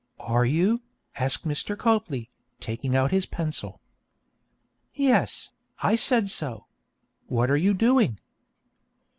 [0.19, 0.81] 'Are you?'
[1.17, 1.77] asked Mr.
[1.77, 3.81] Copley, taking out his pencil.
[4.95, 5.51] 'Yes,
[5.83, 6.65] I said so.
[7.27, 8.17] What are you doing?'